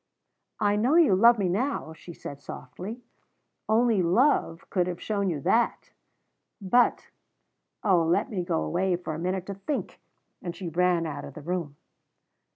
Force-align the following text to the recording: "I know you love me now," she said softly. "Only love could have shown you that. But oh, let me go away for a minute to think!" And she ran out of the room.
"I 0.59 0.77
know 0.77 0.95
you 0.95 1.13
love 1.13 1.37
me 1.37 1.47
now," 1.47 1.93
she 1.93 2.11
said 2.11 2.41
softly. 2.41 3.03
"Only 3.69 4.01
love 4.01 4.67
could 4.71 4.87
have 4.87 4.99
shown 4.99 5.29
you 5.29 5.39
that. 5.41 5.91
But 6.59 7.11
oh, 7.83 8.01
let 8.03 8.31
me 8.31 8.43
go 8.43 8.63
away 8.63 8.95
for 8.95 9.13
a 9.13 9.19
minute 9.19 9.45
to 9.45 9.53
think!" 9.53 9.99
And 10.41 10.55
she 10.55 10.69
ran 10.69 11.05
out 11.05 11.23
of 11.23 11.35
the 11.35 11.43
room. 11.43 11.75